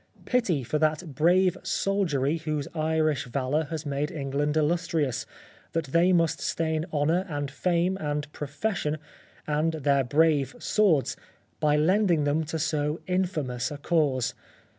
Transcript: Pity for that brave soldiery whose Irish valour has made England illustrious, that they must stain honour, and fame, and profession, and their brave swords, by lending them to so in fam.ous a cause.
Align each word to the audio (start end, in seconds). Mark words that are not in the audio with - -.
Pity 0.25 0.63
for 0.63 0.79
that 0.79 1.13
brave 1.13 1.55
soldiery 1.61 2.37
whose 2.37 2.67
Irish 2.73 3.25
valour 3.25 3.65
has 3.65 3.85
made 3.85 4.09
England 4.09 4.57
illustrious, 4.57 5.27
that 5.73 5.83
they 5.93 6.11
must 6.11 6.41
stain 6.41 6.87
honour, 6.91 7.23
and 7.29 7.51
fame, 7.51 7.97
and 8.01 8.25
profession, 8.33 8.97
and 9.45 9.73
their 9.73 10.03
brave 10.03 10.55
swords, 10.57 11.15
by 11.59 11.75
lending 11.77 12.23
them 12.23 12.43
to 12.45 12.57
so 12.57 12.99
in 13.05 13.25
fam.ous 13.25 13.69
a 13.69 13.77
cause. 13.77 14.33